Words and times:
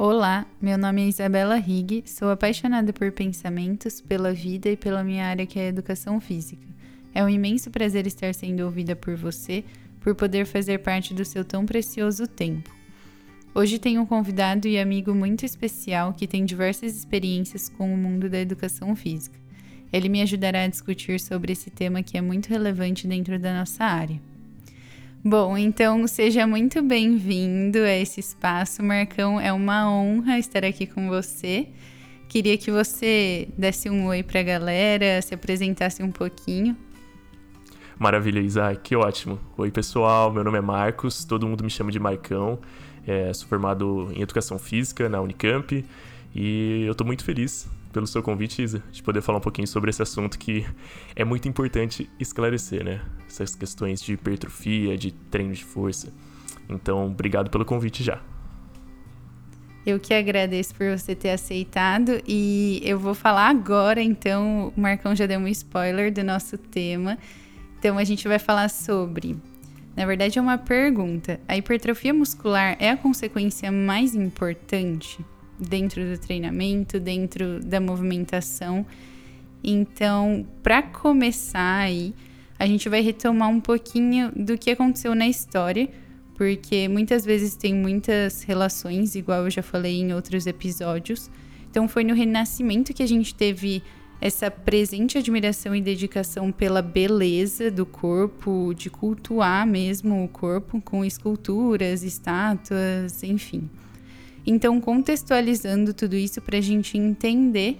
Olá, 0.00 0.46
meu 0.62 0.78
nome 0.78 1.02
é 1.02 1.08
Isabela 1.08 1.56
Rigg, 1.56 2.04
sou 2.06 2.30
apaixonada 2.30 2.92
por 2.92 3.10
pensamentos, 3.10 4.00
pela 4.00 4.32
vida 4.32 4.70
e 4.70 4.76
pela 4.76 5.02
minha 5.02 5.26
área 5.26 5.44
que 5.44 5.58
é 5.58 5.62
a 5.62 5.68
educação 5.68 6.20
física. 6.20 6.64
É 7.12 7.24
um 7.24 7.28
imenso 7.28 7.68
prazer 7.68 8.06
estar 8.06 8.32
sendo 8.32 8.60
ouvida 8.60 8.94
por 8.94 9.16
você, 9.16 9.64
por 9.98 10.14
poder 10.14 10.46
fazer 10.46 10.78
parte 10.78 11.12
do 11.12 11.24
seu 11.24 11.44
tão 11.44 11.66
precioso 11.66 12.28
tempo. 12.28 12.72
Hoje 13.52 13.80
tenho 13.80 14.00
um 14.00 14.06
convidado 14.06 14.68
e 14.68 14.78
amigo 14.78 15.12
muito 15.12 15.44
especial 15.44 16.12
que 16.12 16.28
tem 16.28 16.44
diversas 16.44 16.94
experiências 16.96 17.68
com 17.68 17.92
o 17.92 17.96
mundo 17.96 18.30
da 18.30 18.38
educação 18.38 18.94
física. 18.94 19.36
Ele 19.92 20.08
me 20.08 20.22
ajudará 20.22 20.62
a 20.62 20.68
discutir 20.68 21.18
sobre 21.18 21.54
esse 21.54 21.70
tema 21.70 22.04
que 22.04 22.16
é 22.16 22.20
muito 22.20 22.48
relevante 22.50 23.04
dentro 23.08 23.36
da 23.36 23.52
nossa 23.52 23.82
área. 23.82 24.20
Bom, 25.24 25.58
então 25.58 26.06
seja 26.06 26.46
muito 26.46 26.80
bem-vindo 26.80 27.78
a 27.78 27.92
esse 27.92 28.20
espaço, 28.20 28.84
Marcão. 28.84 29.40
É 29.40 29.52
uma 29.52 29.90
honra 29.90 30.38
estar 30.38 30.64
aqui 30.64 30.86
com 30.86 31.08
você. 31.08 31.66
Queria 32.28 32.56
que 32.56 32.70
você 32.70 33.48
desse 33.58 33.90
um 33.90 34.06
oi 34.06 34.22
para 34.22 34.40
a 34.40 34.42
galera, 34.44 35.20
se 35.20 35.34
apresentasse 35.34 36.02
um 36.04 36.12
pouquinho. 36.12 36.76
Maravilha, 37.98 38.38
Isaac, 38.38 38.80
que 38.80 38.94
ótimo. 38.94 39.40
Oi, 39.56 39.72
pessoal, 39.72 40.32
meu 40.32 40.44
nome 40.44 40.58
é 40.58 40.60
Marcos, 40.60 41.24
todo 41.24 41.48
mundo 41.48 41.64
me 41.64 41.70
chama 41.70 41.90
de 41.90 41.98
Marcão. 41.98 42.60
É, 43.04 43.32
sou 43.32 43.48
formado 43.48 44.12
em 44.14 44.22
Educação 44.22 44.56
Física 44.56 45.08
na 45.08 45.20
Unicamp 45.20 45.84
e 46.32 46.84
eu 46.86 46.92
estou 46.92 47.04
muito 47.04 47.24
feliz 47.24 47.68
pelo 47.98 48.06
seu 48.06 48.22
convite, 48.22 48.62
Isa, 48.62 48.80
de 48.92 49.02
poder 49.02 49.20
falar 49.20 49.38
um 49.38 49.40
pouquinho 49.40 49.66
sobre 49.66 49.90
esse 49.90 50.00
assunto 50.00 50.38
que 50.38 50.64
é 51.16 51.24
muito 51.24 51.48
importante 51.48 52.08
esclarecer, 52.20 52.84
né? 52.84 53.00
Essas 53.26 53.56
questões 53.56 54.00
de 54.00 54.12
hipertrofia, 54.12 54.96
de 54.96 55.10
treino 55.10 55.52
de 55.52 55.64
força. 55.64 56.12
Então, 56.68 57.06
obrigado 57.06 57.50
pelo 57.50 57.64
convite 57.64 58.04
já. 58.04 58.20
Eu 59.84 59.98
que 59.98 60.14
agradeço 60.14 60.76
por 60.76 60.96
você 60.96 61.12
ter 61.12 61.30
aceitado 61.30 62.22
e 62.24 62.80
eu 62.84 63.00
vou 63.00 63.16
falar 63.16 63.48
agora, 63.48 64.00
então, 64.00 64.72
o 64.76 64.80
Marcão 64.80 65.16
já 65.16 65.26
deu 65.26 65.40
um 65.40 65.48
spoiler 65.48 66.12
do 66.12 66.22
nosso 66.22 66.56
tema. 66.56 67.18
Então, 67.80 67.98
a 67.98 68.04
gente 68.04 68.28
vai 68.28 68.38
falar 68.38 68.70
sobre. 68.70 69.36
Na 69.96 70.06
verdade, 70.06 70.38
é 70.38 70.42
uma 70.42 70.56
pergunta. 70.56 71.40
A 71.48 71.56
hipertrofia 71.56 72.14
muscular 72.14 72.76
é 72.78 72.90
a 72.90 72.96
consequência 72.96 73.72
mais 73.72 74.14
importante? 74.14 75.18
Dentro 75.58 76.04
do 76.04 76.18
treinamento, 76.18 77.00
dentro 77.00 77.60
da 77.60 77.80
movimentação. 77.80 78.86
Então, 79.62 80.46
para 80.62 80.82
começar 80.82 81.78
aí, 81.78 82.14
a 82.58 82.66
gente 82.66 82.88
vai 82.88 83.00
retomar 83.00 83.48
um 83.48 83.60
pouquinho 83.60 84.32
do 84.34 84.56
que 84.56 84.70
aconteceu 84.70 85.14
na 85.14 85.28
história, 85.28 85.88
porque 86.34 86.88
muitas 86.88 87.24
vezes 87.24 87.56
tem 87.56 87.74
muitas 87.74 88.42
relações, 88.42 89.14
igual 89.14 89.44
eu 89.44 89.50
já 89.50 89.62
falei 89.62 90.00
em 90.00 90.12
outros 90.12 90.46
episódios. 90.46 91.30
Então, 91.70 91.88
foi 91.88 92.04
no 92.04 92.14
Renascimento 92.14 92.94
que 92.94 93.02
a 93.02 93.08
gente 93.08 93.34
teve 93.34 93.82
essa 94.20 94.50
presente 94.50 95.16
admiração 95.16 95.74
e 95.74 95.80
dedicação 95.80 96.50
pela 96.50 96.82
beleza 96.82 97.70
do 97.70 97.86
corpo, 97.86 98.72
de 98.74 98.90
cultuar 98.90 99.66
mesmo 99.66 100.24
o 100.24 100.28
corpo 100.28 100.80
com 100.80 101.04
esculturas, 101.04 102.02
estátuas, 102.02 103.22
enfim. 103.22 103.68
Então, 104.50 104.80
contextualizando 104.80 105.92
tudo 105.92 106.16
isso 106.16 106.40
para 106.40 106.56
a 106.56 106.60
gente 106.62 106.96
entender 106.96 107.78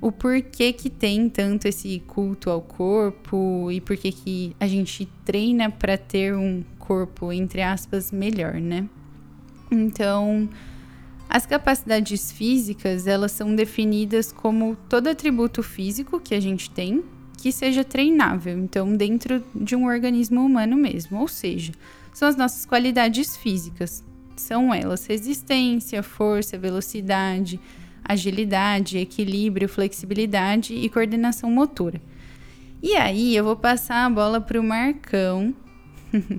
o 0.00 0.10
porquê 0.10 0.72
que 0.72 0.90
tem 0.90 1.28
tanto 1.28 1.68
esse 1.68 2.02
culto 2.08 2.50
ao 2.50 2.60
corpo 2.60 3.70
e 3.70 3.80
porquê 3.80 4.10
que 4.10 4.56
a 4.58 4.66
gente 4.66 5.08
treina 5.24 5.70
para 5.70 5.96
ter 5.96 6.34
um 6.34 6.64
corpo, 6.76 7.32
entre 7.32 7.62
aspas, 7.62 8.10
melhor, 8.10 8.54
né? 8.54 8.88
Então, 9.70 10.48
as 11.30 11.46
capacidades 11.46 12.32
físicas, 12.32 13.06
elas 13.06 13.30
são 13.30 13.54
definidas 13.54 14.32
como 14.32 14.76
todo 14.88 15.06
atributo 15.06 15.62
físico 15.62 16.18
que 16.18 16.34
a 16.34 16.40
gente 16.40 16.68
tem 16.68 17.04
que 17.38 17.52
seja 17.52 17.84
treinável, 17.84 18.58
então 18.58 18.96
dentro 18.96 19.42
de 19.54 19.76
um 19.76 19.86
organismo 19.86 20.44
humano 20.44 20.76
mesmo, 20.76 21.20
ou 21.20 21.28
seja, 21.28 21.72
são 22.12 22.28
as 22.28 22.36
nossas 22.36 22.66
qualidades 22.66 23.36
físicas, 23.36 24.04
são 24.42 24.74
elas 24.74 25.06
resistência, 25.06 26.02
força, 26.02 26.58
velocidade, 26.58 27.60
agilidade, 28.04 28.98
equilíbrio, 28.98 29.68
flexibilidade 29.68 30.74
e 30.74 30.88
coordenação 30.88 31.50
motora. 31.50 32.00
E 32.82 32.96
aí 32.96 33.36
eu 33.36 33.44
vou 33.44 33.56
passar 33.56 34.04
a 34.04 34.10
bola 34.10 34.40
para 34.40 34.60
o 34.60 34.64
Marcão, 34.64 35.54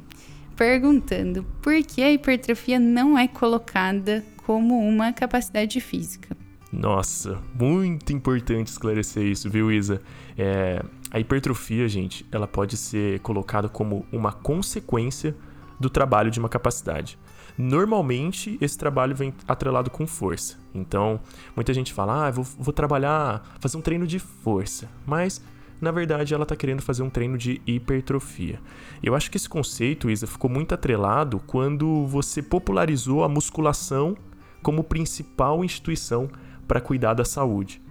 perguntando 0.55 1.43
por 1.61 1.81
que 1.83 2.03
a 2.03 2.11
hipertrofia 2.11 2.79
não 2.79 3.17
é 3.17 3.27
colocada 3.27 4.23
como 4.45 4.77
uma 4.77 5.13
capacidade 5.13 5.79
física. 5.79 6.35
Nossa, 6.71 7.39
muito 7.57 8.11
importante 8.11 8.67
esclarecer 8.67 9.23
isso, 9.23 9.49
viu, 9.49 9.71
Isa? 9.71 10.01
É, 10.37 10.83
a 11.11 11.19
hipertrofia, 11.19 11.87
gente, 11.87 12.25
ela 12.31 12.47
pode 12.47 12.75
ser 12.75 13.19
colocada 13.19 13.69
como 13.69 14.05
uma 14.11 14.33
consequência 14.33 15.35
do 15.79 15.89
trabalho 15.89 16.31
de 16.31 16.39
uma 16.39 16.49
capacidade. 16.49 17.17
Normalmente, 17.57 18.57
esse 18.59 18.77
trabalho 18.77 19.15
vem 19.15 19.33
atrelado 19.47 19.89
com 19.89 20.07
força. 20.07 20.57
Então, 20.73 21.19
muita 21.55 21.73
gente 21.73 21.93
fala, 21.93 22.27
ah, 22.27 22.31
vou, 22.31 22.43
vou 22.43 22.73
trabalhar, 22.73 23.43
fazer 23.59 23.77
um 23.77 23.81
treino 23.81 24.07
de 24.07 24.19
força. 24.19 24.89
Mas, 25.05 25.41
na 25.79 25.91
verdade, 25.91 26.33
ela 26.33 26.43
está 26.43 26.55
querendo 26.55 26.81
fazer 26.81 27.03
um 27.03 27.09
treino 27.09 27.37
de 27.37 27.61
hipertrofia. 27.67 28.59
Eu 29.01 29.15
acho 29.15 29.29
que 29.29 29.37
esse 29.37 29.49
conceito, 29.49 30.09
Isa, 30.09 30.25
ficou 30.25 30.49
muito 30.49 30.73
atrelado 30.73 31.39
quando 31.45 32.05
você 32.07 32.41
popularizou 32.41 33.23
a 33.23 33.29
musculação 33.29 34.15
como 34.61 34.83
principal 34.83 35.63
instituição 35.63 36.29
para 36.67 36.79
cuidar 36.79 37.13
da 37.13 37.25
saúde. 37.25 37.81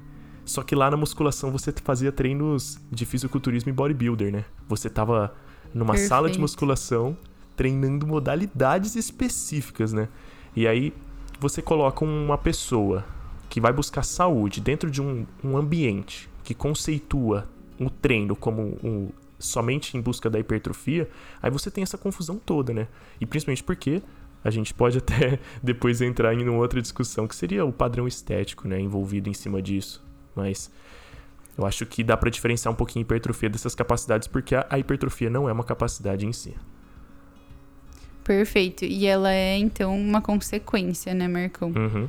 Só 0.44 0.62
que 0.62 0.74
lá 0.74 0.90
na 0.90 0.96
musculação 0.96 1.50
você 1.50 1.72
fazia 1.84 2.10
treinos 2.10 2.80
de 2.90 3.06
fisiculturismo 3.06 3.70
e 3.70 3.72
bodybuilder, 3.72 4.32
né? 4.32 4.44
Você 4.68 4.90
tava 4.90 5.34
numa 5.72 5.92
Perfeito. 5.92 6.08
sala 6.08 6.30
de 6.30 6.38
musculação 6.38 7.16
treinando 7.62 8.04
modalidades 8.08 8.96
específicas, 8.96 9.92
né? 9.92 10.08
E 10.56 10.66
aí 10.66 10.92
você 11.38 11.62
coloca 11.62 12.04
uma 12.04 12.36
pessoa 12.36 13.04
que 13.48 13.60
vai 13.60 13.72
buscar 13.72 14.02
saúde 14.02 14.60
dentro 14.60 14.90
de 14.90 15.00
um, 15.00 15.24
um 15.44 15.56
ambiente 15.56 16.28
que 16.42 16.54
conceitua 16.54 17.48
o 17.78 17.88
treino 17.88 18.34
como 18.34 18.76
um, 18.82 19.10
somente 19.38 19.96
em 19.96 20.00
busca 20.00 20.28
da 20.28 20.40
hipertrofia, 20.40 21.08
aí 21.40 21.52
você 21.52 21.70
tem 21.70 21.82
essa 21.82 21.96
confusão 21.96 22.36
toda, 22.36 22.74
né? 22.74 22.88
E 23.20 23.26
principalmente 23.26 23.62
porque 23.62 24.02
a 24.42 24.50
gente 24.50 24.74
pode 24.74 24.98
até 24.98 25.38
depois 25.62 26.00
entrar 26.00 26.34
em 26.34 26.48
uma 26.48 26.58
outra 26.58 26.82
discussão 26.82 27.28
que 27.28 27.36
seria 27.36 27.64
o 27.64 27.72
padrão 27.72 28.08
estético, 28.08 28.66
né, 28.66 28.80
envolvido 28.80 29.28
em 29.28 29.34
cima 29.34 29.62
disso. 29.62 30.04
Mas 30.34 30.68
eu 31.56 31.64
acho 31.64 31.86
que 31.86 32.02
dá 32.02 32.16
para 32.16 32.28
diferenciar 32.28 32.72
um 32.72 32.76
pouquinho 32.76 33.04
a 33.04 33.06
hipertrofia 33.06 33.48
dessas 33.48 33.76
capacidades 33.76 34.26
porque 34.26 34.56
a 34.56 34.78
hipertrofia 34.80 35.30
não 35.30 35.48
é 35.48 35.52
uma 35.52 35.62
capacidade 35.62 36.26
em 36.26 36.32
si. 36.32 36.56
Perfeito. 38.24 38.84
E 38.84 39.06
ela 39.06 39.32
é, 39.32 39.56
então, 39.56 39.98
uma 39.98 40.20
consequência, 40.20 41.12
né, 41.14 41.26
Marcão? 41.28 41.72
Uhum. 41.74 42.08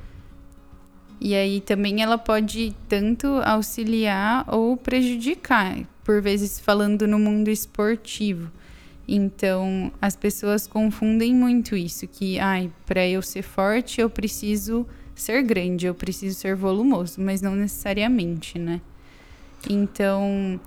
E 1.19 1.33
aí 1.35 1.61
também 1.61 2.01
ela 2.01 2.17
pode 2.17 2.75
tanto 2.89 3.27
auxiliar 3.45 4.45
ou 4.47 4.75
prejudicar, 4.75 5.77
por 6.03 6.21
vezes 6.21 6.59
falando 6.59 7.07
no 7.07 7.17
mundo 7.17 7.49
esportivo. 7.49 8.51
Então, 9.07 9.91
as 10.01 10.15
pessoas 10.15 10.67
confundem 10.67 11.33
muito 11.33 11.75
isso, 11.75 12.07
que, 12.07 12.39
ai, 12.39 12.69
para 12.85 13.07
eu 13.07 13.21
ser 13.21 13.41
forte, 13.41 13.99
eu 14.01 14.09
preciso 14.09 14.85
ser 15.15 15.43
grande, 15.43 15.85
eu 15.85 15.93
preciso 15.93 16.39
ser 16.39 16.55
volumoso, 16.55 17.21
mas 17.21 17.41
não 17.41 17.55
necessariamente, 17.55 18.57
né? 18.57 18.81
Então, 19.69 20.59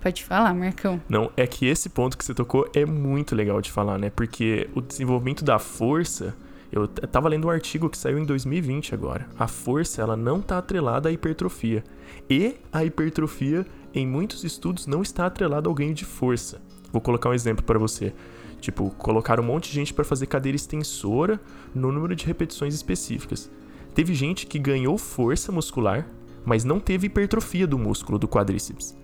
Pode 0.00 0.24
falar, 0.24 0.54
Marcão. 0.54 1.00
Não, 1.08 1.30
é 1.36 1.46
que 1.46 1.66
esse 1.66 1.90
ponto 1.90 2.16
que 2.16 2.24
você 2.24 2.32
tocou 2.32 2.66
é 2.74 2.86
muito 2.86 3.34
legal 3.34 3.60
de 3.60 3.70
falar, 3.70 3.98
né? 3.98 4.08
Porque 4.08 4.68
o 4.74 4.80
desenvolvimento 4.80 5.44
da 5.44 5.58
força. 5.58 6.34
Eu 6.72 6.86
tava 6.86 7.28
lendo 7.28 7.48
um 7.48 7.50
artigo 7.50 7.90
que 7.90 7.98
saiu 7.98 8.16
em 8.16 8.24
2020 8.24 8.94
agora. 8.94 9.28
A 9.36 9.48
força, 9.48 10.00
ela 10.00 10.16
não 10.16 10.38
está 10.38 10.56
atrelada 10.58 11.08
à 11.08 11.12
hipertrofia. 11.12 11.82
E 12.30 12.54
a 12.72 12.84
hipertrofia, 12.84 13.66
em 13.92 14.06
muitos 14.06 14.44
estudos, 14.44 14.86
não 14.86 15.02
está 15.02 15.26
atrelada 15.26 15.68
ao 15.68 15.74
ganho 15.74 15.92
de 15.92 16.04
força. 16.04 16.62
Vou 16.92 17.02
colocar 17.02 17.28
um 17.28 17.34
exemplo 17.34 17.64
para 17.64 17.78
você. 17.78 18.14
Tipo, 18.60 18.90
colocar 18.90 19.40
um 19.40 19.42
monte 19.42 19.68
de 19.68 19.74
gente 19.74 19.92
para 19.92 20.04
fazer 20.04 20.26
cadeira 20.26 20.54
extensora 20.54 21.40
no 21.74 21.90
número 21.90 22.14
de 22.14 22.24
repetições 22.24 22.72
específicas. 22.72 23.50
Teve 23.94 24.14
gente 24.14 24.46
que 24.46 24.58
ganhou 24.58 24.96
força 24.96 25.50
muscular, 25.50 26.06
mas 26.44 26.64
não 26.64 26.78
teve 26.78 27.08
hipertrofia 27.08 27.66
do 27.66 27.78
músculo 27.78 28.18
do 28.18 28.28
quadríceps. 28.28 28.99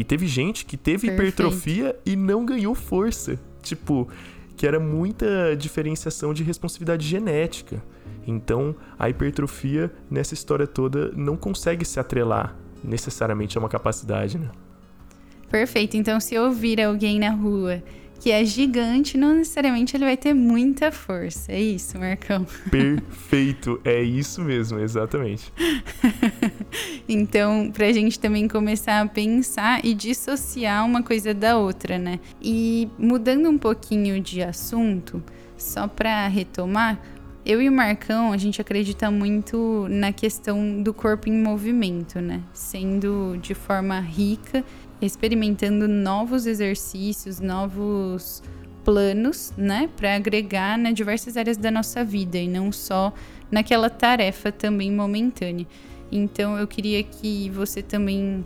E 0.00 0.04
teve 0.04 0.26
gente 0.26 0.64
que 0.64 0.78
teve 0.78 1.08
Perfeito. 1.08 1.42
hipertrofia 1.42 1.94
e 2.06 2.16
não 2.16 2.46
ganhou 2.46 2.74
força. 2.74 3.38
Tipo, 3.60 4.08
que 4.56 4.66
era 4.66 4.80
muita 4.80 5.54
diferenciação 5.54 6.32
de 6.32 6.42
responsividade 6.42 7.06
genética. 7.06 7.84
Então, 8.26 8.74
a 8.98 9.10
hipertrofia 9.10 9.92
nessa 10.10 10.32
história 10.32 10.66
toda 10.66 11.12
não 11.14 11.36
consegue 11.36 11.84
se 11.84 12.00
atrelar 12.00 12.56
necessariamente 12.82 13.58
a 13.58 13.60
uma 13.60 13.68
capacidade, 13.68 14.38
né? 14.38 14.48
Perfeito. 15.50 15.98
Então, 15.98 16.18
se 16.18 16.34
eu 16.34 16.44
ouvir 16.44 16.80
alguém 16.80 17.18
na 17.20 17.32
rua 17.32 17.82
que 18.20 18.30
é 18.30 18.42
gigante, 18.42 19.18
não 19.18 19.34
necessariamente 19.34 19.94
ele 19.94 20.06
vai 20.06 20.16
ter 20.16 20.32
muita 20.32 20.90
força. 20.90 21.52
É 21.52 21.60
isso, 21.60 21.98
Marcão? 21.98 22.46
Perfeito, 22.70 23.78
é 23.84 24.02
isso 24.02 24.40
mesmo, 24.40 24.78
exatamente. 24.78 25.52
então, 27.12 27.70
pra 27.72 27.92
gente 27.92 28.18
também 28.18 28.46
começar 28.46 29.00
a 29.00 29.06
pensar 29.06 29.84
e 29.84 29.94
dissociar 29.94 30.86
uma 30.86 31.02
coisa 31.02 31.34
da 31.34 31.58
outra, 31.58 31.98
né? 31.98 32.20
E 32.40 32.88
mudando 32.96 33.48
um 33.48 33.58
pouquinho 33.58 34.20
de 34.20 34.42
assunto, 34.42 35.22
só 35.56 35.88
para 35.88 36.28
retomar, 36.28 37.00
eu 37.44 37.60
e 37.60 37.68
o 37.68 37.72
Marcão, 37.72 38.32
a 38.32 38.36
gente 38.36 38.60
acredita 38.60 39.10
muito 39.10 39.86
na 39.90 40.12
questão 40.12 40.82
do 40.82 40.94
corpo 40.94 41.28
em 41.28 41.42
movimento, 41.42 42.20
né? 42.20 42.42
Sendo 42.52 43.36
de 43.42 43.54
forma 43.54 43.98
rica, 43.98 44.64
experimentando 45.02 45.88
novos 45.88 46.46
exercícios, 46.46 47.40
novos 47.40 48.42
planos, 48.84 49.52
né, 49.56 49.88
para 49.96 50.14
agregar 50.14 50.78
nas 50.78 50.94
diversas 50.94 51.36
áreas 51.36 51.56
da 51.56 51.70
nossa 51.70 52.04
vida 52.04 52.38
e 52.38 52.48
não 52.48 52.72
só 52.72 53.12
naquela 53.50 53.90
tarefa 53.90 54.50
também 54.50 54.90
momentânea. 54.90 55.66
Então 56.10 56.58
eu 56.58 56.66
queria 56.66 57.02
que 57.02 57.50
você 57.50 57.82
também 57.82 58.44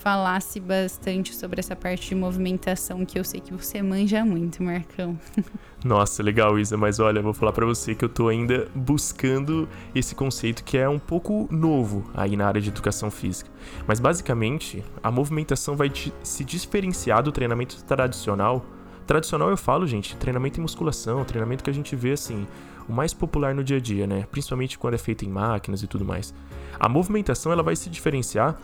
falasse 0.00 0.58
bastante 0.58 1.34
sobre 1.34 1.60
essa 1.60 1.76
parte 1.76 2.08
de 2.08 2.14
movimentação 2.14 3.04
que 3.04 3.18
eu 3.18 3.24
sei 3.24 3.38
que 3.40 3.52
você 3.52 3.82
manja 3.82 4.24
muito, 4.24 4.62
Marcão. 4.62 5.18
Nossa, 5.84 6.22
legal, 6.22 6.58
Isa, 6.58 6.76
mas 6.76 6.98
olha, 6.98 7.22
vou 7.22 7.32
falar 7.32 7.52
para 7.52 7.66
você 7.66 7.94
que 7.94 8.04
eu 8.04 8.08
tô 8.08 8.28
ainda 8.28 8.66
buscando 8.74 9.68
esse 9.94 10.14
conceito 10.14 10.64
que 10.64 10.76
é 10.76 10.88
um 10.88 10.98
pouco 10.98 11.46
novo 11.50 12.10
aí 12.14 12.36
na 12.36 12.46
área 12.46 12.60
de 12.60 12.70
educação 12.70 13.10
física. 13.10 13.50
Mas 13.86 14.00
basicamente, 14.00 14.82
a 15.02 15.10
movimentação 15.10 15.76
vai 15.76 15.90
se 16.22 16.44
diferenciar 16.44 17.22
do 17.22 17.30
treinamento 17.30 17.82
tradicional. 17.84 18.64
Tradicional 19.10 19.50
eu 19.50 19.56
falo, 19.56 19.88
gente, 19.88 20.14
treinamento 20.18 20.60
em 20.60 20.62
musculação, 20.62 21.24
treinamento 21.24 21.64
que 21.64 21.70
a 21.70 21.72
gente 21.72 21.96
vê 21.96 22.12
assim, 22.12 22.46
o 22.88 22.92
mais 22.92 23.12
popular 23.12 23.52
no 23.52 23.64
dia 23.64 23.78
a 23.78 23.80
dia, 23.80 24.06
né? 24.06 24.24
Principalmente 24.30 24.78
quando 24.78 24.94
é 24.94 24.98
feito 24.98 25.24
em 25.24 25.28
máquinas 25.28 25.82
e 25.82 25.88
tudo 25.88 26.04
mais. 26.04 26.32
A 26.78 26.88
movimentação 26.88 27.50
ela 27.50 27.60
vai 27.60 27.74
se 27.74 27.90
diferenciar 27.90 28.56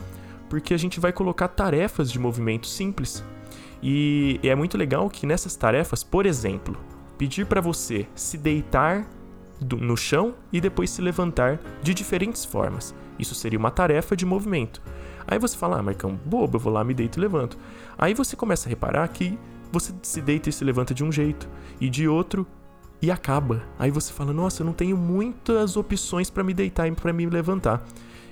porque 0.48 0.72
a 0.72 0.76
gente 0.76 1.00
vai 1.00 1.12
colocar 1.12 1.48
tarefas 1.48 2.12
de 2.12 2.20
movimento 2.20 2.69
simples. 2.69 3.25
E 3.82 4.38
é 4.44 4.54
muito 4.54 4.78
legal 4.78 5.10
que 5.10 5.26
nessas 5.26 5.56
tarefas, 5.56 6.04
por 6.04 6.26
exemplo, 6.26 6.76
pedir 7.19 7.44
para 7.44 7.60
você 7.60 8.06
se 8.14 8.38
deitar 8.38 9.04
no 9.60 9.96
chão 9.96 10.32
e 10.52 10.60
depois 10.60 10.90
se 10.90 11.02
levantar 11.02 11.58
de 11.82 11.92
diferentes 11.92 12.44
formas. 12.44 12.94
Isso 13.19 13.34
seria 13.34 13.58
uma 13.58 13.72
tarefa 13.72 14.14
de 14.14 14.25
movimento. 14.25 14.81
Aí 15.26 15.40
você 15.40 15.56
fala, 15.56 15.81
ah, 15.81 15.82
Marcão, 15.82 16.20
bobo, 16.25 16.56
eu 16.56 16.60
vou 16.60 16.72
lá, 16.72 16.84
me 16.84 16.94
deito 16.94 17.19
e 17.19 17.20
levanto. 17.20 17.58
Aí 17.99 18.14
você 18.14 18.37
começa 18.37 18.69
a 18.69 18.70
reparar 18.70 19.08
que 19.08 19.37
você 19.70 19.92
se 20.02 20.20
deita 20.20 20.48
e 20.48 20.52
se 20.52 20.64
levanta 20.64 20.94
de 20.94 21.04
um 21.04 21.12
jeito 21.12 21.48
e 21.80 21.88
de 21.88 22.08
outro 22.08 22.46
e 23.00 23.10
acaba. 23.10 23.62
Aí 23.78 23.90
você 23.90 24.12
fala, 24.12 24.32
nossa, 24.32 24.62
eu 24.62 24.66
não 24.66 24.72
tenho 24.72 24.96
muitas 24.96 25.76
opções 25.76 26.30
para 26.30 26.44
me 26.44 26.54
deitar 26.54 26.88
e 26.88 26.92
para 26.92 27.12
me 27.12 27.26
levantar. 27.26 27.84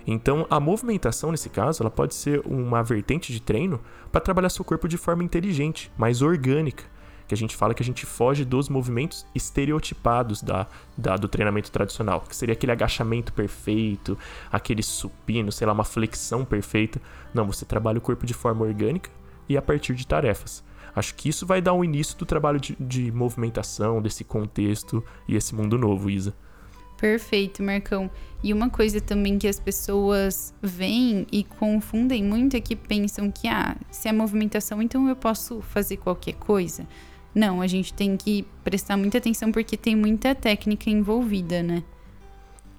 Então, 0.06 0.46
a 0.50 0.60
movimentação 0.60 1.31
nesse 1.31 1.48
caso, 1.48 1.82
ela 1.82 1.90
pode 1.90 2.14
ser 2.14 2.42
uma 2.44 2.82
vertente 2.82 3.32
de 3.32 3.40
treino 3.40 3.81
para 4.12 4.20
trabalhar 4.20 4.50
seu 4.50 4.64
corpo 4.64 4.86
de 4.86 4.98
forma 4.98 5.25
inteligente, 5.25 5.90
mais 5.96 6.20
orgânica, 6.20 6.84
que 7.26 7.34
a 7.34 7.36
gente 7.36 7.56
fala 7.56 7.72
que 7.72 7.82
a 7.82 7.86
gente 7.86 8.04
foge 8.04 8.44
dos 8.44 8.69
movimentos 8.69 9.26
estereotipados 9.34 10.42
da, 10.42 10.66
da, 10.96 11.16
do 11.16 11.26
treinamento 11.26 11.70
tradicional, 11.70 12.20
que 12.20 12.36
seria 12.36 12.52
aquele 12.52 12.72
agachamento 12.72 13.32
perfeito, 13.32 14.19
aquele 14.52 14.82
supino, 14.82 15.50
sei 15.50 15.66
lá, 15.66 15.72
uma 15.72 15.84
flexão 15.84 16.44
perfeita. 16.44 17.00
Não, 17.32 17.46
você 17.46 17.64
trabalha 17.64 17.96
o 17.96 18.02
corpo 18.02 18.26
de 18.26 18.34
forma 18.34 18.66
orgânica 18.66 19.10
e 19.48 19.56
a 19.56 19.62
partir 19.62 19.94
de 19.94 20.06
tarefas. 20.06 20.62
Acho 20.94 21.14
que 21.14 21.29
isso 21.29 21.46
vai 21.46 21.61
dar 21.61 21.73
o 21.73 21.79
um 21.79 21.85
início 21.85 22.17
do 22.17 22.25
trabalho 22.25 22.61
de, 22.61 22.76
de 22.79 23.11
movimentação, 23.11 24.00
desse 24.00 24.25
contexto 24.25 25.05
e 25.29 25.35
esse 25.35 25.55
mundo 25.55 25.76
novo, 25.76 26.08
Isa. 26.08 26.35
Perfeito, 26.96 27.62
Marcão. 27.62 28.11
E 28.43 28.52
uma 28.52 28.70
coisa 28.70 29.00
também 29.00 29.38
que 29.38 29.49
as 29.49 29.58
pessoas 29.58 30.55
veem 30.62 31.26
e 31.32 31.43
confundem 31.44 32.23
muito 32.23 32.56
é 32.56 32.61
que 32.61 32.76
pensam 32.76 33.31
que, 33.31 33.49
ah, 33.49 33.76
se 33.91 34.08
é 34.08 34.12
movimentação, 34.12 34.81
então 34.81 35.08
eu 35.08 35.17
posso 35.17 35.61
fazer 35.61 35.96
qualquer 35.96 36.35
coisa. 36.35 36.87
Não, 37.35 37.61
a 37.61 37.67
gente 37.67 37.93
tem 37.93 38.17
que 38.17 38.46
prestar 38.62 38.96
muita 38.96 39.19
atenção 39.19 39.50
porque 39.50 39.76
tem 39.76 39.96
muita 39.96 40.35
técnica 40.35 40.88
envolvida, 40.88 41.62
né? 41.62 41.82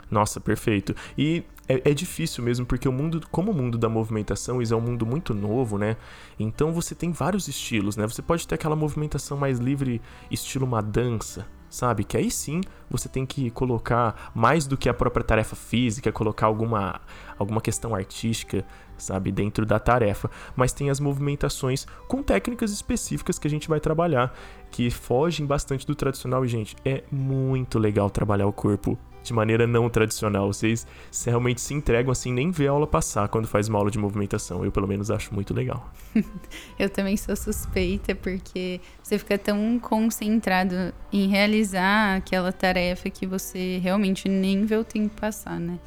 Nossa, 0.09 0.39
perfeito. 0.39 0.95
E 1.17 1.43
é, 1.67 1.89
é, 1.89 1.93
difícil 1.93 2.43
mesmo, 2.43 2.65
porque 2.65 2.87
o 2.87 2.91
mundo, 2.91 3.21
como 3.31 3.51
o 3.51 3.53
mundo 3.53 3.77
da 3.77 3.89
movimentação 3.89 4.61
é 4.61 4.75
um 4.75 4.81
mundo 4.81 5.05
muito 5.05 5.33
novo, 5.33 5.77
né? 5.77 5.97
Então 6.39 6.71
você 6.71 6.93
tem 6.93 7.11
vários 7.11 7.47
estilos, 7.47 7.97
né? 7.97 8.05
Você 8.07 8.21
pode 8.21 8.47
ter 8.47 8.55
aquela 8.55 8.75
movimentação 8.75 9.37
mais 9.37 9.59
livre, 9.59 10.01
estilo 10.29 10.65
uma 10.65 10.81
dança, 10.81 11.47
sabe? 11.69 12.03
Que 12.03 12.17
aí 12.17 12.29
sim 12.29 12.61
você 12.89 13.09
tem 13.09 13.25
que 13.25 13.49
colocar 13.49 14.31
mais 14.35 14.67
do 14.67 14.77
que 14.77 14.87
a 14.87 14.93
própria 14.93 15.23
tarefa 15.23 15.55
física, 15.55 16.11
colocar 16.11 16.45
alguma, 16.45 17.01
alguma 17.37 17.59
questão 17.59 17.95
artística, 17.95 18.63
sabe, 18.97 19.31
dentro 19.31 19.65
da 19.65 19.79
tarefa. 19.79 20.29
Mas 20.55 20.71
tem 20.71 20.89
as 20.89 20.99
movimentações 20.99 21.87
com 22.07 22.21
técnicas 22.21 22.71
específicas 22.71 23.39
que 23.39 23.47
a 23.47 23.49
gente 23.49 23.67
vai 23.67 23.79
trabalhar, 23.79 24.33
que 24.69 24.91
fogem 24.91 25.45
bastante 25.45 25.85
do 25.85 25.95
tradicional. 25.95 26.45
E, 26.45 26.47
gente, 26.47 26.75
é 26.85 27.03
muito 27.11 27.79
legal 27.79 28.09
trabalhar 28.09 28.45
o 28.45 28.53
corpo 28.53 28.97
de 29.25 29.33
maneira 29.33 29.67
não 29.67 29.89
tradicional. 29.89 30.51
Vocês 30.51 30.87
realmente 31.25 31.61
se 31.61 31.73
entregam 31.73 32.11
assim, 32.11 32.31
nem 32.31 32.51
vê 32.51 32.67
a 32.67 32.71
aula 32.71 32.87
passar 32.87 33.27
quando 33.27 33.47
faz 33.47 33.67
uma 33.67 33.77
aula 33.77 33.91
de 33.91 33.97
movimentação. 33.97 34.63
Eu, 34.63 34.71
pelo 34.71 34.87
menos, 34.87 35.11
acho 35.11 35.33
muito 35.33 35.53
legal. 35.53 35.91
eu 36.79 36.89
também 36.89 37.17
sou 37.17 37.35
suspeita, 37.35 38.15
porque 38.15 38.79
você 39.01 39.17
fica 39.17 39.37
tão 39.37 39.79
concentrado 39.79 40.93
em 41.11 41.27
realizar 41.27 42.17
aquela 42.17 42.51
tarefa 42.51 43.09
que 43.09 43.25
você 43.25 43.79
realmente 43.81 44.29
nem 44.29 44.65
vê 44.65 44.77
o 44.77 44.83
tempo 44.83 45.19
passar, 45.19 45.59
né? 45.59 45.79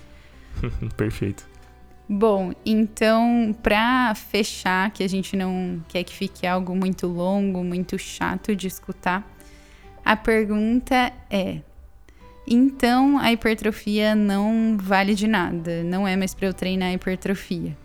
Perfeito. 0.96 1.46
Bom, 2.08 2.52
então, 2.64 3.54
para 3.62 4.14
fechar, 4.14 4.90
que 4.90 5.02
a 5.02 5.08
gente 5.08 5.36
não 5.36 5.82
quer 5.88 6.02
que 6.04 6.14
fique 6.14 6.46
algo 6.46 6.74
muito 6.74 7.06
longo, 7.06 7.62
muito 7.62 7.98
chato 7.98 8.56
de 8.56 8.66
escutar, 8.66 9.30
a 10.02 10.16
pergunta 10.16 11.12
é: 11.28 11.60
então 12.50 13.18
a 13.18 13.32
hipertrofia 13.32 14.14
não 14.14 14.76
vale 14.80 15.14
de 15.14 15.26
nada, 15.26 15.82
não 15.82 16.06
é 16.06 16.16
mais 16.16 16.34
para 16.34 16.48
eu 16.48 16.54
treinar 16.54 16.90
a 16.90 16.92
hipertrofia. 16.92 17.76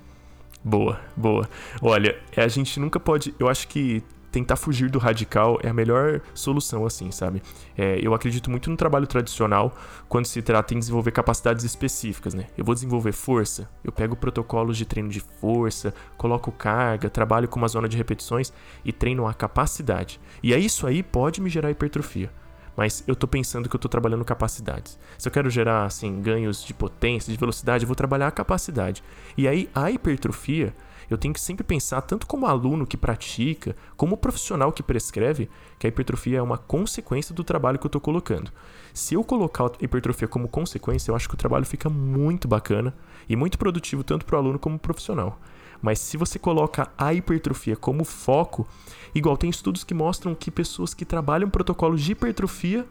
Boa, 0.63 1.00
boa. 1.15 1.50
Olha, 1.81 2.18
a 2.38 2.48
gente 2.48 2.80
nunca 2.80 3.00
pode. 3.00 3.36
Eu 3.38 3.50
acho 3.50 3.68
que 3.68 4.01
tentar 4.33 4.56
fugir 4.56 4.89
do 4.89 4.98
radical 4.98 5.60
é 5.62 5.69
a 5.69 5.74
melhor 5.74 6.19
solução, 6.33 6.86
assim, 6.86 7.12
sabe? 7.12 7.42
É, 7.77 8.00
eu 8.01 8.15
acredito 8.15 8.50
muito 8.50 8.68
no 8.68 8.75
trabalho 8.75 9.06
tradicional 9.06 9.75
quando 10.10 10.25
se 10.25 10.42
trata 10.42 10.74
em 10.74 10.80
desenvolver 10.80 11.12
capacidades 11.12 11.63
específicas, 11.63 12.33
né? 12.33 12.47
Eu 12.57 12.66
vou 12.66 12.73
desenvolver 12.73 13.11
força, 13.11 13.69
eu 13.83 13.92
pego 13.92 14.16
protocolos 14.16 14.76
de 14.76 14.85
treino 14.85 15.09
de 15.09 15.19
força, 15.19 15.94
coloco 16.18 16.52
carga, 16.52 17.11
trabalho 17.11 17.47
com 17.47 17.59
uma 17.59 17.68
zona 17.68 17.88
de 17.88 17.95
repetições 17.95 18.52
e 18.83 18.92
treino 18.92 19.28
a 19.28 19.33
capacidade. 19.35 20.19
E 20.42 20.52
é 20.52 20.57
isso 20.57 20.88
aí 20.88 21.04
pode 21.04 21.40
me 21.40 21.49
gerar 21.49 21.69
hipertrofia 21.69 22.31
mas 22.75 23.03
eu 23.07 23.15
tô 23.15 23.27
pensando 23.27 23.69
que 23.69 23.75
eu 23.75 23.80
tô 23.80 23.87
trabalhando 23.87 24.25
capacidades. 24.25 24.99
Se 25.18 25.27
eu 25.27 25.31
quero 25.31 25.49
gerar 25.49 25.85
assim 25.85 26.21
ganhos 26.21 26.63
de 26.63 26.73
potência, 26.73 27.31
de 27.31 27.39
velocidade, 27.39 27.83
eu 27.83 27.87
vou 27.87 27.95
trabalhar 27.95 28.27
a 28.27 28.31
capacidade. 28.31 29.03
E 29.37 29.47
aí 29.47 29.69
a 29.73 29.92
hipertrofia, 29.92 30.75
eu 31.09 31.18
tenho 31.18 31.33
que 31.33 31.42
sempre 31.42 31.63
pensar 31.63 32.01
tanto 32.01 32.25
como 32.25 32.45
aluno 32.45 32.87
que 32.87 32.97
pratica, 32.97 33.75
como 33.95 34.18
profissional 34.18 34.71
que 34.71 34.81
prescreve, 34.81 35.49
que 35.77 35.85
a 35.85 35.89
hipertrofia 35.89 36.39
é 36.39 36.42
uma 36.42 36.57
consequência 36.57 37.35
do 37.35 37.44
trabalho 37.44 37.77
que 37.77 37.85
eu 37.85 37.92
tô 37.92 37.99
colocando. 37.99 38.51
Se 38.94 39.13
eu 39.13 39.23
colocar 39.23 39.65
a 39.65 39.71
hipertrofia 39.81 40.27
como 40.27 40.47
consequência, 40.47 41.11
eu 41.11 41.15
acho 41.15 41.27
que 41.27 41.35
o 41.35 41.37
trabalho 41.37 41.65
fica 41.65 41.89
muito 41.89 42.47
bacana 42.47 42.94
e 43.27 43.35
muito 43.35 43.57
produtivo 43.57 44.03
tanto 44.03 44.25
para 44.25 44.35
o 44.35 44.39
aluno 44.39 44.59
como 44.59 44.77
para 44.77 44.85
o 44.85 44.94
profissional. 44.94 45.39
Mas 45.83 45.99
se 45.99 46.16
você 46.16 46.40
coloca 46.40 46.90
a 46.97 47.13
hipertrofia 47.13 47.75
como 47.75 48.06
foco, 48.06 48.66
igual 49.13 49.35
tem 49.35 49.49
estudos 49.49 49.83
que 49.83 49.94
mostram 49.94 50.33
que 50.33 50.49
pessoas 50.49 50.94
que 50.94 51.04
trabalham 51.04 51.49
protocolos 51.49 52.02
de 52.02 52.13
hipertrofia 52.13 52.87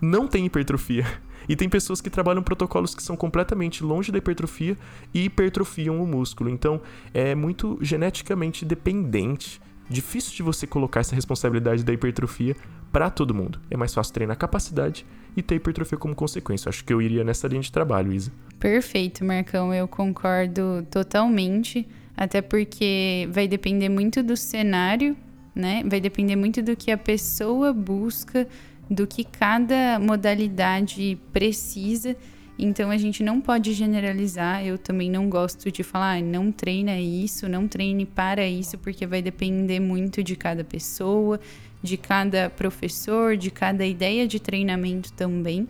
não 0.00 0.26
têm 0.26 0.44
hipertrofia. 0.44 1.06
E 1.48 1.56
tem 1.56 1.68
pessoas 1.68 2.00
que 2.00 2.08
trabalham 2.08 2.40
protocolos 2.40 2.94
que 2.94 3.02
são 3.02 3.16
completamente 3.16 3.82
longe 3.82 4.12
da 4.12 4.18
hipertrofia 4.18 4.78
e 5.12 5.24
hipertrofiam 5.24 6.00
o 6.00 6.06
músculo. 6.06 6.48
Então 6.48 6.80
é 7.12 7.34
muito 7.34 7.76
geneticamente 7.82 8.64
dependente. 8.64 9.60
Difícil 9.90 10.36
de 10.36 10.42
você 10.44 10.68
colocar 10.68 11.00
essa 11.00 11.16
responsabilidade 11.16 11.82
da 11.82 11.92
hipertrofia 11.92 12.54
para 12.92 13.10
todo 13.10 13.34
mundo. 13.34 13.58
É 13.68 13.76
mais 13.76 13.92
fácil 13.92 14.14
treinar 14.14 14.36
capacidade 14.38 15.04
e 15.36 15.42
ter 15.42 15.56
hipertrofia 15.56 15.98
como 15.98 16.14
consequência. 16.14 16.68
Acho 16.68 16.84
que 16.84 16.92
eu 16.92 17.02
iria 17.02 17.24
nessa 17.24 17.48
linha 17.48 17.60
de 17.60 17.72
trabalho, 17.72 18.12
Isa. 18.12 18.30
Perfeito, 18.60 19.24
Marcão. 19.24 19.74
Eu 19.74 19.88
concordo 19.88 20.86
totalmente 20.92 21.88
até 22.16 22.40
porque 22.42 23.28
vai 23.30 23.48
depender 23.48 23.88
muito 23.88 24.22
do 24.22 24.36
cenário, 24.36 25.16
né? 25.54 25.82
Vai 25.86 26.00
depender 26.00 26.36
muito 26.36 26.62
do 26.62 26.76
que 26.76 26.90
a 26.90 26.98
pessoa 26.98 27.72
busca, 27.72 28.46
do 28.88 29.06
que 29.06 29.24
cada 29.24 29.98
modalidade 29.98 31.18
precisa. 31.32 32.16
Então 32.58 32.90
a 32.90 32.96
gente 32.96 33.22
não 33.22 33.40
pode 33.40 33.72
generalizar. 33.72 34.64
Eu 34.64 34.78
também 34.78 35.10
não 35.10 35.28
gosto 35.28 35.70
de 35.70 35.82
falar, 35.82 36.18
ah, 36.18 36.20
não 36.20 36.52
treina 36.52 36.98
isso, 36.98 37.48
não 37.48 37.66
treine 37.66 38.06
para 38.06 38.46
isso, 38.46 38.78
porque 38.78 39.06
vai 39.06 39.22
depender 39.22 39.80
muito 39.80 40.22
de 40.22 40.36
cada 40.36 40.62
pessoa, 40.62 41.40
de 41.82 41.96
cada 41.96 42.50
professor, 42.50 43.36
de 43.36 43.50
cada 43.50 43.84
ideia 43.84 44.26
de 44.28 44.38
treinamento 44.38 45.12
também. 45.14 45.66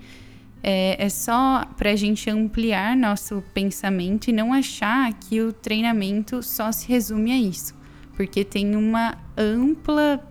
É, 0.63 1.05
é 1.05 1.09
só 1.09 1.65
para 1.77 1.91
a 1.91 1.97
gente 1.97 2.31
ampliar 2.31 2.97
nosso 2.97 3.43
pensamento 3.53 4.29
e 4.29 4.33
não 4.33 4.53
achar 4.53 5.13
que 5.15 5.41
o 5.41 5.53
treinamento 5.53 6.43
só 6.43 6.71
se 6.71 6.87
resume 6.87 7.33
a 7.33 7.39
isso, 7.39 7.75
porque 8.17 8.45
tem 8.45 8.77
uma 8.77 9.19
ampla 9.37 10.23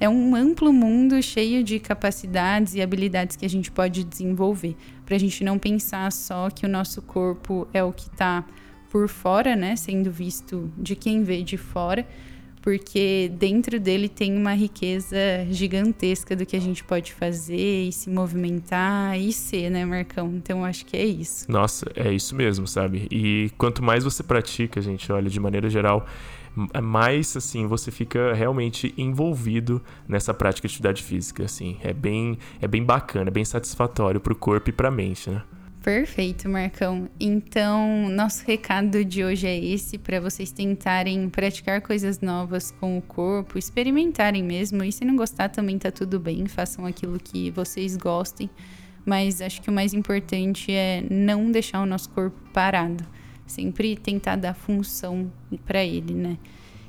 é 0.00 0.08
um 0.08 0.36
amplo 0.36 0.72
mundo 0.72 1.20
cheio 1.20 1.64
de 1.64 1.80
capacidades 1.80 2.74
e 2.74 2.80
habilidades 2.80 3.34
que 3.34 3.44
a 3.44 3.48
gente 3.48 3.70
pode 3.70 4.04
desenvolver, 4.04 4.76
para 5.04 5.16
a 5.16 5.18
gente 5.18 5.42
não 5.42 5.58
pensar 5.58 6.12
só 6.12 6.50
que 6.50 6.64
o 6.64 6.68
nosso 6.68 7.02
corpo 7.02 7.66
é 7.72 7.82
o 7.82 7.92
que 7.92 8.06
está 8.08 8.44
por 8.90 9.08
fora, 9.08 9.56
né, 9.56 9.74
sendo 9.74 10.10
visto 10.10 10.72
de 10.78 10.94
quem 10.94 11.24
vê 11.24 11.42
de 11.42 11.56
fora, 11.56 12.06
porque 12.62 13.30
dentro 13.38 13.78
dele 13.78 14.08
tem 14.08 14.36
uma 14.36 14.54
riqueza 14.54 15.16
gigantesca 15.50 16.34
do 16.34 16.44
que 16.44 16.56
a 16.56 16.60
gente 16.60 16.84
pode 16.84 17.12
fazer 17.12 17.88
e 17.88 17.92
se 17.92 18.10
movimentar 18.10 19.18
e 19.18 19.32
ser, 19.32 19.70
né, 19.70 19.84
Marcão? 19.84 20.32
Então 20.34 20.64
acho 20.64 20.84
que 20.86 20.96
é 20.96 21.04
isso. 21.04 21.50
Nossa, 21.50 21.86
é 21.94 22.12
isso 22.12 22.34
mesmo, 22.34 22.66
sabe? 22.66 23.06
E 23.10 23.50
quanto 23.56 23.82
mais 23.82 24.04
você 24.04 24.22
pratica, 24.22 24.80
gente, 24.80 25.10
olha, 25.12 25.28
de 25.28 25.40
maneira 25.40 25.68
geral, 25.68 26.06
mais 26.82 27.36
assim 27.36 27.66
você 27.66 27.90
fica 27.90 28.32
realmente 28.32 28.92
envolvido 28.96 29.80
nessa 30.06 30.34
prática 30.34 30.66
de 30.66 30.72
atividade 30.72 31.02
física, 31.02 31.44
assim. 31.44 31.78
É 31.82 31.92
bem 31.92 32.38
é 32.60 32.66
bem 32.66 32.82
bacana, 32.82 33.28
é 33.28 33.32
bem 33.32 33.44
satisfatório 33.44 34.20
para 34.20 34.32
o 34.32 34.36
corpo 34.36 34.70
e 34.70 34.72
para 34.72 34.88
a 34.88 34.90
mente, 34.90 35.30
né? 35.30 35.42
Perfeito, 35.82 36.48
Marcão. 36.48 37.08
Então, 37.20 38.08
nosso 38.08 38.44
recado 38.44 39.04
de 39.04 39.24
hoje 39.24 39.46
é 39.46 39.56
esse 39.56 39.96
para 39.96 40.20
vocês 40.20 40.50
tentarem 40.50 41.28
praticar 41.28 41.80
coisas 41.80 42.20
novas 42.20 42.72
com 42.72 42.98
o 42.98 43.02
corpo, 43.02 43.56
experimentarem 43.56 44.42
mesmo. 44.42 44.82
E 44.82 44.90
se 44.90 45.04
não 45.04 45.14
gostar 45.14 45.48
também 45.48 45.78
tá 45.78 45.90
tudo 45.90 46.18
bem, 46.18 46.46
façam 46.46 46.84
aquilo 46.84 47.18
que 47.18 47.50
vocês 47.52 47.96
gostem. 47.96 48.50
Mas 49.06 49.40
acho 49.40 49.62
que 49.62 49.70
o 49.70 49.72
mais 49.72 49.94
importante 49.94 50.72
é 50.72 51.02
não 51.08 51.50
deixar 51.50 51.80
o 51.80 51.86
nosso 51.86 52.10
corpo 52.10 52.36
parado, 52.52 53.04
sempre 53.46 53.96
tentar 53.96 54.36
dar 54.36 54.54
função 54.54 55.32
para 55.64 55.84
ele, 55.84 56.12
né? 56.12 56.36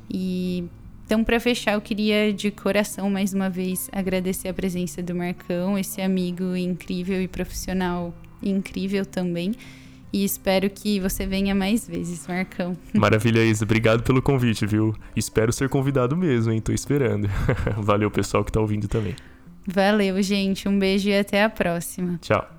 E 0.09 0.65
então, 1.05 1.23
para 1.23 1.39
fechar, 1.39 1.73
eu 1.73 1.81
queria 1.81 2.33
de 2.33 2.51
coração 2.51 3.09
mais 3.09 3.33
uma 3.33 3.49
vez 3.49 3.89
agradecer 3.91 4.47
a 4.47 4.53
presença 4.53 5.01
do 5.01 5.15
Marcão, 5.15 5.77
esse 5.77 6.01
amigo 6.01 6.55
incrível 6.55 7.21
e 7.21 7.27
profissional 7.27 8.13
incrível 8.41 9.05
também. 9.05 9.53
E 10.11 10.23
espero 10.23 10.69
que 10.69 10.99
você 10.99 11.27
venha 11.27 11.53
mais 11.53 11.87
vezes, 11.87 12.27
Marcão. 12.27 12.75
Maravilha, 12.93 13.43
Isa. 13.43 13.63
Obrigado 13.63 14.01
pelo 14.01 14.21
convite, 14.21 14.65
viu? 14.65 14.95
Espero 15.15 15.53
ser 15.53 15.69
convidado 15.69 16.17
mesmo, 16.17 16.51
hein? 16.51 16.59
Tô 16.59 16.71
esperando. 16.71 17.29
Valeu, 17.77 18.09
pessoal 18.09 18.43
que 18.43 18.51
tá 18.51 18.59
ouvindo 18.59 18.87
também. 18.87 19.15
Valeu, 19.67 20.19
gente. 20.23 20.67
Um 20.67 20.79
beijo 20.79 21.09
e 21.09 21.17
até 21.17 21.43
a 21.43 21.49
próxima. 21.49 22.17
Tchau. 22.21 22.58